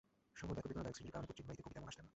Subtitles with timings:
[0.39, 2.09] সম্ভবত একই বেদনাদায়ক স্মৃতির কারণেই পৈতৃক বাড়িতে কবি তেমন আসতেন না।